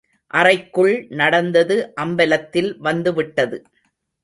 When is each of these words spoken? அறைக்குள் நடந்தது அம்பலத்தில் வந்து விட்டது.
அறைக்குள் 0.31 1.07
நடந்தது 1.11 1.77
அம்பலத்தில் 2.01 2.71
வந்து 2.79 3.13
விட்டது. 3.13 3.59